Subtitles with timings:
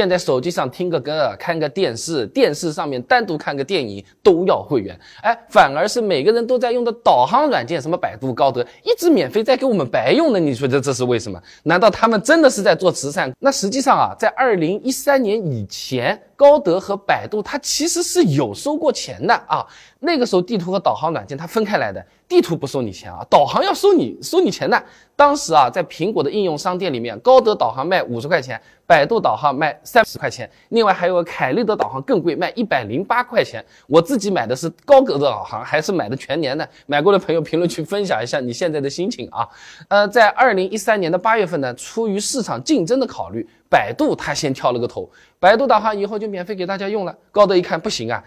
[0.00, 10.40] 现在手机上听个歌、看个电视，电视上面单独看个电影都要会员，哎，反而是每个人都在用的导航软件，什么百度、高德，一直免费在给我们白用呢？
[10.40, 11.38] 你说这这是为什么？
[11.64, 13.30] 难道他们真的是在做慈善？
[13.38, 16.18] 那实际上啊，在二零一三年以前。
[16.40, 19.62] 高德和百度，它其实是有收过钱的啊。
[19.98, 24.82] 那个时候，地图和导航软件它分开来的，地图不收你钱啊，导航要收你收你钱的。
[25.14, 33.62] 当时啊，在苹果的应用商店里面，高德导航卖五十块钱，百度导航卖三十块钱，另外还有个凯立德导航更贵，卖一百零八块钱。
[33.86, 36.66] 我自己买的是高德的导航，还是买的全年的。
[36.86, 39.46] 买过的朋友评论区分享一下你现在的心情啊。
[39.88, 43.46] 呃，在二零一三年的八月份呢，出于市场竞争的考虑。
[43.70, 47.16] 百度他先挑了个头，百度导航以后就免费给大家用了。
[47.30, 48.22] 高德一看不行啊，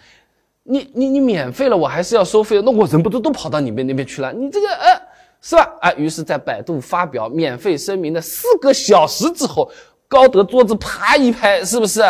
[0.63, 4.31] 你你你免费了，我还是要收费，那我人不都都跑到你们那边去了？
[4.31, 5.01] 你这个呃
[5.41, 5.69] 是吧？
[5.81, 9.69] 啊，于是，在百度发表免费声明的四个小时之后，
[10.07, 12.01] 高德桌子啪一拍，是不是？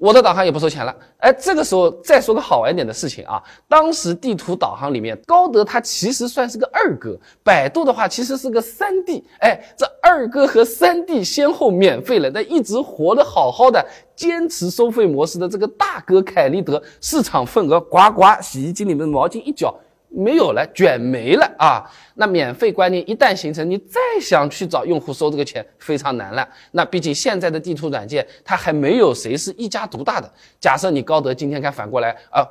[0.00, 19.74] 我的导航也不收钱了，哎，这个时候再说个好玩点的事情啊，当时地图导航里面，高德它其实算是个二哥，百度的话其实是个三弟，哎，这二哥和三弟先后免费了，那一直活得好好的，坚持收费模式的这个大哥凯立德，市场份额呱呱，洗衣机里面的毛巾一搅。
[20.10, 21.88] 没有了，卷没了啊！
[22.14, 26.46] 那免费观念一旦形成，你再想去找用户收这个钱非常难了。
[26.72, 30.30] 那毕竟现在的地图软件，它还没有谁是一家独大的。
[30.60, 32.44] 假设你高德今天看反过来啊，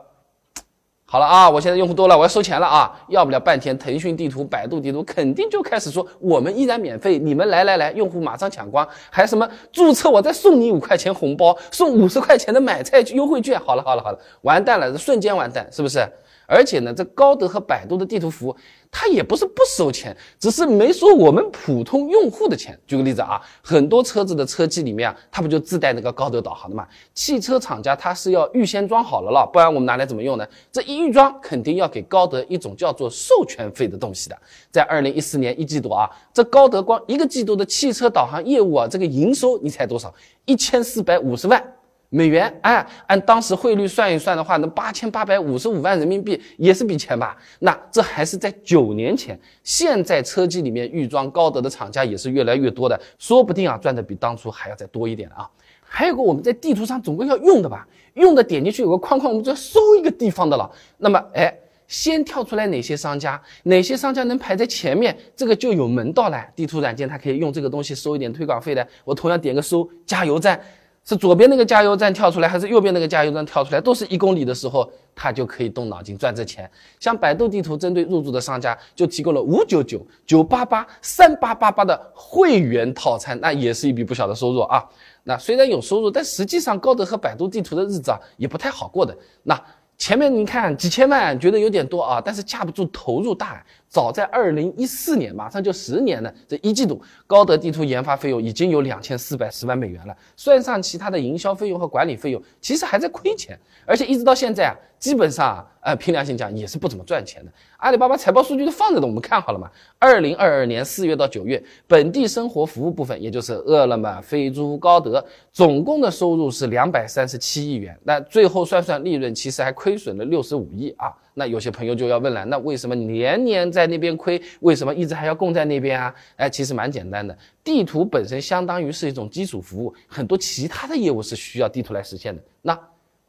[1.06, 2.98] 好了啊，我现在用户多了，我要收钱了啊！
[3.10, 13.60] 要不了半天，腾讯地图、百度地图肯定就开始说我们依然免费，你们来来来，用户马上抢光，还什么注册我再送你五块钱红包，送五十块钱的买菜优惠券。
[13.60, 16.08] 好了好了好了，完蛋了，瞬间完蛋，是不是？
[16.50, 18.56] 而且呢，这高德和百度的地图服务，
[18.90, 22.78] 它也不是不收钱，只是没收我们普通用户的钱。
[22.88, 26.88] 举个例子啊，很多车子的车机里面啊，它不就自带那个高德导航的嘛？
[27.14, 30.48] 汽车厂家它是要预先装好了了，不然我们拿来怎么用呢？
[30.72, 34.36] 这一预装，肯定要给高德一种叫做授权费的东西的。
[34.72, 40.12] 在二零一四年一季度啊，这高德光一个季度的汽车导航业务啊，这个营收你猜多少？
[40.46, 41.64] 一千四百五十万。
[42.10, 47.38] 美元，哎，按当时汇率算一算的话，那八千八百五十五万人民币也是笔钱吧？
[47.60, 55.48] 那这还是在九年前，现在车机里面预装高德的厂家也是越来越多的，说不定啊赚的比当初还要再多一点啊。
[55.84, 57.88] 还有个我们在地图上总归要用的吧？
[58.16, 60.68] 用的点进去有个框框，我们就要搜一个地方的了。
[60.98, 61.56] 那么，哎，
[61.88, 66.44] 先跳出来哪些商家，哪些商家能排在前面，这个就有门道了。
[66.56, 68.88] 地图软件它可以用这个东西收一点推广费的。
[69.06, 70.60] 我同样点个搜，加油站。
[71.06, 73.82] 是左边那个加油站跳出来，还是右边那个加油站跳出来？
[73.82, 76.70] 都是一公里的时候，他就可以动脑筋赚这钱。
[77.00, 84.84] 像百度地图针对入驻的商家，就提供了五九九、九八八、三八八八的会员套餐，那也是一笔不小的收入啊。
[85.24, 89.18] 那虽然有收入，但实际上高德和百度地图的日子啊，也不太好过的。
[89.44, 89.60] 那。
[90.00, 93.64] 前面你看几千万，觉得有点多啊，但是架不住投入大。
[93.90, 103.60] 早在二零一四年，马上就十年了，这一季度高德地图研发费用已经有两千四百十万美元了，算上其他的营销费用和管理费用，其实还在亏钱。
[103.86, 107.52] 而且一直到现在啊，基本上啊，呃，凭良心讲也是不怎么赚钱的。
[107.78, 109.72] 阿里巴巴财报数据都放着的，我们看好了嘛？
[109.98, 117.98] 二零二二年四月到九月，本地生活服务部分，也就是饿了么、飞猪、高德，总共的收入是两百三十七亿元。
[118.04, 121.14] 那最后算算利润，其实还亏损了六十五亿啊。
[121.34, 124.42] 那有些朋友就要问了，那为什么年年在那边亏？
[124.60, 126.14] 为什么一直还要供在那边啊？
[126.36, 132.44] 哎，其实蛮简单的，地图本身相当于是一种基础服务，很多其他的业务是需要地图来实现的。
[132.62, 132.78] 那。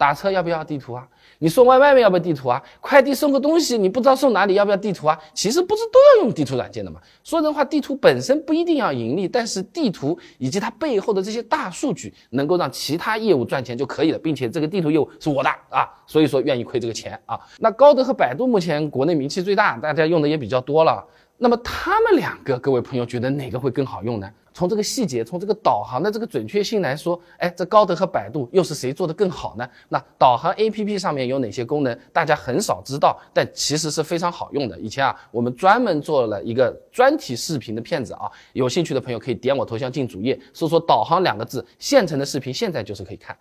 [0.01, 1.07] 打车要不要地图啊？
[1.41, 2.63] 你送外卖要不要地图啊？
[2.81, 5.19] 快递送个东西，你不知道送哪里，要不要地图啊？
[5.35, 6.99] 其实不是都要用地图软件的嘛。
[7.23, 17.39] 说人话，地图本身不一定要盈利，但是地图以及它背后的这些大数据能够让其他业务赚钱就可以了，并且这个地图业务是我的啊，所以说愿意亏这个钱啊。
[17.59, 21.05] 那高德和百度目前国内名气最大，大家用的也比较多了。
[21.37, 24.31] 那么他们两个，各位朋友觉得哪个会更好用呢？
[24.61, 29.67] 从这个细节，从这个导航的这个准确性来说，哎，这高德和百度又是谁做的更好呢？
[29.89, 34.79] 那导航 APP 上面有哪些功能，大家很少知道，但其实是非常好用的。
[34.79, 43.35] 以前啊，我们专门做了一个专题视频的片子啊，有兴趣的朋友可以点我头像进主页，搜索“导航”两个字，现成的视频现在就是可以看。